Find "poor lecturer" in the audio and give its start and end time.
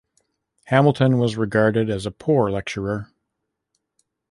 2.11-3.11